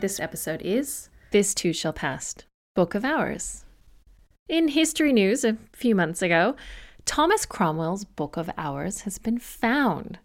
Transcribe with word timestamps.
This 0.00 0.18
episode 0.18 0.62
is 0.62 1.10
This 1.30 1.52
Too 1.52 1.74
Shall 1.74 1.92
Pass, 1.92 2.34
Book 2.74 2.94
of 2.94 3.04
Hours. 3.04 3.66
In 4.48 4.68
history 4.68 5.12
news 5.12 5.44
a 5.44 5.58
few 5.74 5.94
months 5.94 6.22
ago, 6.22 6.56
Thomas 7.04 7.44
Cromwell's 7.44 8.06
Book 8.06 8.38
of 8.38 8.48
Hours 8.56 9.02
has 9.02 9.18
been 9.18 9.38
found. 9.38 10.18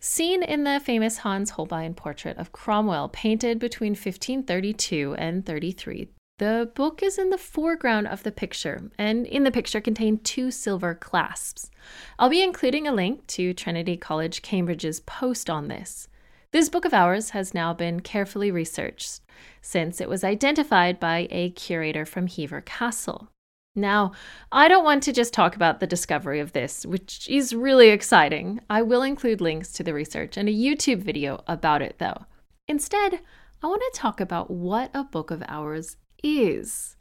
Seen 0.00 0.42
in 0.42 0.64
the 0.64 0.80
famous 0.80 1.18
Hans 1.18 1.50
Holbein 1.50 1.94
portrait 1.94 2.38
of 2.38 2.50
Cromwell 2.50 3.08
painted 3.08 3.60
between 3.60 3.92
1532 3.92 5.14
and 5.16 5.46
33, 5.46 6.08
the 6.38 6.68
book 6.74 7.00
is 7.00 7.16
in 7.16 7.30
the 7.30 7.38
foreground 7.38 8.08
of 8.08 8.24
the 8.24 8.32
picture, 8.32 8.90
and 8.98 9.28
in 9.28 9.44
the 9.44 9.52
picture 9.52 9.80
contain 9.80 10.18
two 10.18 10.50
silver 10.50 10.96
clasps. 10.96 11.70
I'll 12.18 12.30
be 12.30 12.42
including 12.42 12.88
a 12.88 12.92
link 12.92 13.28
to 13.28 13.54
Trinity 13.54 13.96
College 13.96 14.42
Cambridge's 14.42 14.98
post 14.98 15.48
on 15.48 15.68
this. 15.68 16.08
This 16.52 16.68
Book 16.68 16.84
of 16.84 16.92
Hours 16.92 17.30
has 17.30 17.54
now 17.54 17.72
been 17.72 18.00
carefully 18.00 18.50
researched 18.50 19.20
since 19.62 20.00
it 20.00 20.08
was 20.08 20.24
identified 20.24 20.98
by 20.98 21.28
a 21.30 21.50
curator 21.50 22.04
from 22.04 22.26
Hever 22.26 22.60
Castle. 22.60 23.28
Now, 23.76 24.10
I 24.50 24.66
don't 24.66 24.82
want 24.82 25.04
to 25.04 25.12
just 25.12 25.32
talk 25.32 25.54
about 25.54 25.78
the 25.78 25.86
discovery 25.86 26.40
of 26.40 26.52
this, 26.52 26.84
which 26.84 27.28
is 27.28 27.54
really 27.54 27.90
exciting. 27.90 28.60
I 28.68 28.82
will 28.82 29.02
include 29.02 29.40
links 29.40 29.72
to 29.74 29.84
the 29.84 29.94
research 29.94 30.36
and 30.36 30.48
a 30.48 30.52
YouTube 30.52 31.04
video 31.04 31.44
about 31.46 31.82
it, 31.82 31.96
though. 31.98 32.24
Instead, 32.66 33.20
I 33.62 33.68
want 33.68 33.82
to 33.82 34.00
talk 34.00 34.20
about 34.20 34.50
what 34.50 34.90
a 34.92 35.04
book 35.04 35.30
of 35.30 35.44
hours 35.46 35.98
is. 36.24 36.96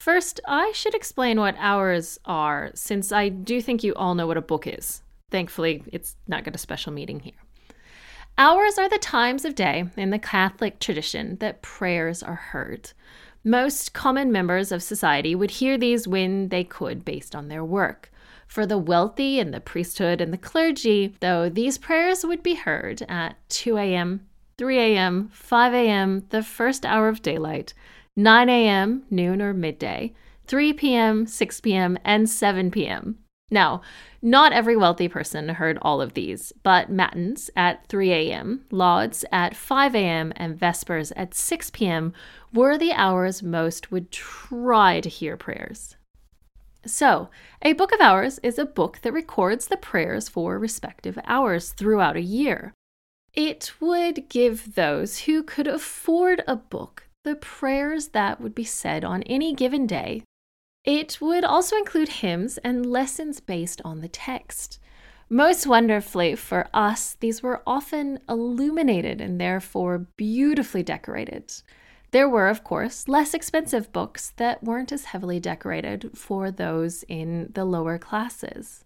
First, 0.00 0.40
I 0.48 0.72
should 0.74 0.96
explain 0.96 1.38
what 1.38 1.54
hours 1.58 2.18
are, 2.24 2.72
since 2.74 3.12
I 3.12 3.28
do 3.28 3.62
think 3.62 3.84
you 3.84 3.94
all 3.94 4.16
know 4.16 4.26
what 4.26 4.36
a 4.36 4.42
book 4.42 4.66
is. 4.66 5.02
Thankfully, 5.30 5.84
it's 5.92 6.16
not 6.26 6.42
got 6.42 6.56
a 6.56 6.58
special 6.58 6.92
meaning 6.92 7.20
here. 7.20 7.34
Hours 8.38 8.78
are 8.78 8.88
the 8.88 8.98
times 8.98 9.44
of 9.44 9.54
day 9.54 9.84
in 9.96 10.10
the 10.10 10.18
Catholic 10.18 10.78
tradition 10.78 11.36
that 11.40 11.62
prayers 11.62 12.22
are 12.22 12.34
heard. 12.34 12.92
Most 13.44 13.92
common 13.92 14.32
members 14.32 14.72
of 14.72 14.82
society 14.82 15.34
would 15.34 15.50
hear 15.50 15.76
these 15.78 16.08
when 16.08 16.48
they 16.48 16.64
could 16.64 17.04
based 17.04 17.34
on 17.34 17.48
their 17.48 17.64
work. 17.64 18.10
For 18.46 18.66
the 18.66 18.78
wealthy 18.78 19.38
and 19.38 19.54
the 19.54 19.60
priesthood 19.60 20.20
and 20.20 20.32
the 20.32 20.38
clergy, 20.38 21.14
though, 21.20 21.48
these 21.48 21.78
prayers 21.78 22.24
would 22.24 22.42
be 22.42 22.54
heard 22.54 23.02
at 23.08 23.36
2 23.50 23.76
a.m., 23.76 24.26
3 24.58 24.78
a.m., 24.78 25.28
5 25.32 25.72
a.m., 25.72 26.26
the 26.30 26.42
first 26.42 26.84
hour 26.84 27.08
of 27.08 27.22
daylight, 27.22 27.72
9 28.16 28.48
a.m., 28.48 29.04
noon, 29.10 29.40
or 29.40 29.54
midday, 29.54 30.12
3 30.46 30.72
p.m., 30.72 31.26
6 31.26 31.60
p.m., 31.60 31.98
and 32.04 32.28
7 32.28 32.70
p.m. 32.70 33.18
Now, 33.50 33.82
not 34.22 34.52
every 34.52 34.76
wealthy 34.76 35.08
person 35.08 35.48
heard 35.48 35.78
all 35.82 36.00
of 36.00 36.14
these, 36.14 36.52
but 36.62 36.90
Matins 36.90 37.50
at 37.56 37.86
3 37.86 38.12
a.m., 38.12 38.64
Lauds 38.70 39.24
at 39.32 39.56
5 39.56 39.94
a.m., 39.94 40.32
and 40.36 40.58
Vespers 40.58 41.12
at 41.16 41.34
6 41.34 41.70
p.m. 41.70 42.12
were 42.52 42.78
the 42.78 42.92
hours 42.92 43.42
most 43.42 43.90
would 43.90 44.12
try 44.12 45.00
to 45.00 45.08
hear 45.08 45.36
prayers. 45.36 45.96
So, 46.86 47.28
a 47.60 47.72
book 47.72 47.92
of 47.92 48.00
hours 48.00 48.38
is 48.42 48.58
a 48.58 48.64
book 48.64 49.00
that 49.02 49.12
records 49.12 49.66
the 49.66 49.76
prayers 49.76 50.28
for 50.28 50.58
respective 50.58 51.18
hours 51.24 51.72
throughout 51.72 52.16
a 52.16 52.22
year. 52.22 52.72
It 53.34 53.72
would 53.80 54.28
give 54.28 54.74
those 54.74 55.20
who 55.20 55.42
could 55.42 55.66
afford 55.66 56.42
a 56.46 56.56
book 56.56 57.04
the 57.22 57.36
prayers 57.36 58.08
that 58.08 58.40
would 58.40 58.54
be 58.54 58.64
said 58.64 59.04
on 59.04 59.22
any 59.24 59.54
given 59.54 59.86
day 59.86 60.22
it 60.84 61.20
would 61.20 61.44
also 61.44 61.76
include 61.76 62.08
hymns 62.08 62.58
and 62.58 62.86
lessons 62.86 63.40
based 63.40 63.80
on 63.84 64.00
the 64.00 64.08
text. 64.08 64.78
Most 65.28 65.66
wonderfully 65.66 66.34
for 66.34 66.68
us, 66.74 67.16
these 67.20 67.42
were 67.42 67.62
often 67.66 68.18
illuminated 68.28 69.20
and 69.20 69.40
therefore 69.40 70.06
beautifully 70.16 70.82
decorated. 70.82 71.52
There 72.10 72.28
were, 72.28 72.48
of 72.48 72.64
course, 72.64 73.06
less 73.06 73.34
expensive 73.34 73.92
books 73.92 74.32
that 74.36 74.64
weren't 74.64 74.90
as 74.90 75.04
heavily 75.04 75.38
decorated 75.38 76.10
for 76.16 76.50
those 76.50 77.04
in 77.04 77.50
the 77.54 77.64
lower 77.64 77.98
classes. 77.98 78.84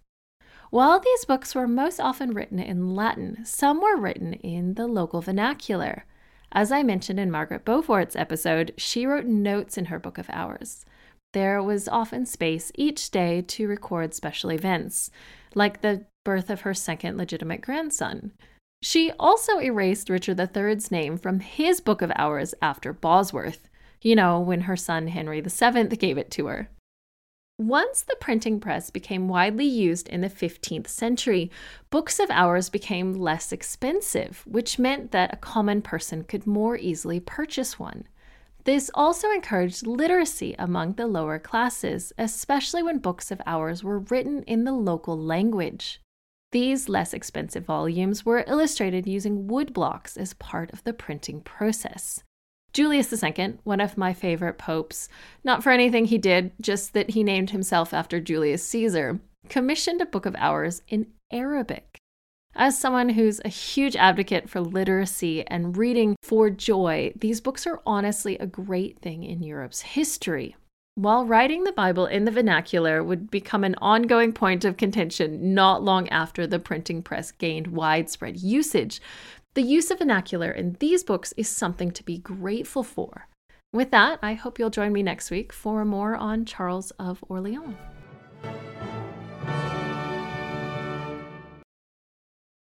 While 0.69 0.99
these 0.99 1.25
books 1.25 1.55
were 1.55 1.67
most 1.67 1.99
often 1.99 2.33
written 2.33 2.59
in 2.59 2.95
Latin, 2.95 3.43
some 3.45 3.81
were 3.81 3.97
written 3.97 4.33
in 4.33 4.75
the 4.75 4.85
local 4.85 5.21
vernacular. 5.21 6.05
As 6.51 6.71
I 6.71 6.83
mentioned 6.83 7.19
in 7.19 7.31
Margaret 7.31 7.65
Beaufort's 7.65 8.15
episode, 8.15 8.73
she 8.77 9.07
wrote 9.07 9.25
notes 9.25 9.77
in 9.77 9.85
her 9.85 9.97
Book 9.97 10.19
of 10.19 10.29
Hours 10.29 10.85
there 11.35 11.61
was 11.61 11.89
often 11.89 12.25
space 12.25 12.71
each 12.75 13.11
day 13.11 13.41
to 13.41 13.67
record 13.67 14.13
special 14.13 14.53
events, 14.53 15.11
like 15.53 15.81
the 15.81 16.05
birth 16.23 16.49
of 16.49 16.61
her 16.61 16.73
second 16.73 17.17
legitimate 17.17 17.59
grandson. 17.59 18.31
She 18.81 19.11
also 19.19 19.59
erased 19.59 20.09
Richard 20.09 20.39
III's 20.39 20.91
name 20.91 21.17
from 21.17 21.41
his 21.41 21.81
Book 21.81 22.01
of 22.01 22.09
Hours 22.15 22.55
after 22.61 22.93
Bosworth, 22.93 23.67
you 24.01 24.15
know, 24.15 24.39
when 24.39 24.61
her 24.61 24.77
son 24.77 25.07
Henry 25.07 25.41
VII 25.41 25.83
gave 25.97 26.17
it 26.17 26.31
to 26.31 26.45
her. 26.45 26.69
Once 27.59 28.01
the 28.01 28.15
printing 28.21 28.61
press 28.61 28.89
became 28.89 29.27
widely 29.27 29.65
used 29.65 30.07
in 30.07 30.21
the 30.21 30.29
15th 30.29 30.87
century, 30.87 31.51
books 31.89 32.17
of 32.17 32.29
hours 32.29 32.69
became 32.69 33.13
less 33.13 33.51
expensive, 33.51 34.41
which 34.47 34.79
meant 34.79 35.11
that 35.11 35.33
a 35.33 35.37
common 35.37 35.81
person 35.81 36.23
could 36.23 36.47
more 36.47 36.77
easily 36.77 37.19
purchase 37.19 37.77
one. 37.77 38.07
This 38.65 38.89
also 38.95 39.29
encouraged 39.29 39.85
literacy 39.85 40.55
among 40.57 40.93
the 40.93 41.05
lower 41.05 41.37
classes, 41.37 42.11
especially 42.17 42.81
when 42.81 42.97
books 42.97 43.29
of 43.29 43.39
hours 43.45 43.83
were 43.83 43.99
written 43.99 44.41
in 44.43 44.63
the 44.63 44.73
local 44.73 45.17
language. 45.17 46.01
These 46.51 46.89
less 46.89 47.13
expensive 47.13 47.63
volumes 47.63 48.25
were 48.25 48.43
illustrated 48.47 49.05
using 49.07 49.47
wood 49.47 49.71
blocks 49.71 50.17
as 50.17 50.33
part 50.33 50.73
of 50.73 50.83
the 50.83 50.93
printing 50.93 51.41
process. 51.41 52.23
Julius 52.73 53.13
II, 53.23 53.59
one 53.63 53.79
of 53.79 53.97
my 53.97 54.13
favorite 54.13 54.57
popes, 54.57 55.09
not 55.43 55.61
for 55.61 55.71
anything 55.71 56.05
he 56.05 56.17
did, 56.17 56.51
just 56.59 56.93
that 56.93 57.11
he 57.11 57.23
named 57.23 57.51
himself 57.51 57.93
after 57.93 58.19
Julius 58.19 58.63
Caesar, 58.63 59.19
commissioned 59.47 60.01
a 60.01 60.05
book 60.07 60.25
of 60.25 60.35
hours 60.39 60.81
in 60.87 61.07
Arabic. 61.31 61.94
As 62.57 62.79
someone 62.79 63.09
who's 63.09 63.41
a 63.43 63.49
huge 63.49 63.97
advocate 63.97 64.49
for 64.49 64.61
literacy 64.61 65.45
and 65.47 65.75
reading 65.75 66.15
for 66.23 66.49
joy, 66.49 67.11
these 67.19 67.41
books 67.41 67.67
are 67.67 67.81
honestly 67.85 68.37
a 68.37 68.47
great 68.47 68.99
thing 68.99 69.25
in 69.25 69.43
Europe's 69.43 69.81
history. 69.81 70.55
While 70.95 71.25
writing 71.25 71.65
the 71.65 71.73
Bible 71.73 72.05
in 72.05 72.23
the 72.23 72.31
vernacular 72.31 73.03
would 73.03 73.29
become 73.29 73.65
an 73.65 73.75
ongoing 73.81 74.31
point 74.31 74.63
of 74.63 74.77
contention 74.77 75.53
not 75.53 75.83
long 75.83 76.07
after 76.07 76.47
the 76.47 76.57
printing 76.57 77.03
press 77.03 77.33
gained 77.33 77.67
widespread 77.67 78.37
usage, 78.37 79.01
the 79.55 79.61
use 79.61 79.91
of 79.91 79.99
vernacular 79.99 80.49
in 80.49 80.77
these 80.79 81.03
books 81.03 81.33
is 81.35 81.49
something 81.49 81.91
to 81.91 82.03
be 82.03 82.19
grateful 82.19 82.83
for. 82.83 83.27
With 83.73 83.91
that, 83.91 84.19
I 84.21 84.35
hope 84.35 84.59
you'll 84.59 84.69
join 84.69 84.93
me 84.93 85.03
next 85.03 85.29
week 85.29 85.51
for 85.51 85.83
more 85.83 86.15
on 86.15 86.45
Charles 86.45 86.91
of 86.91 87.21
Orleans. 87.27 87.75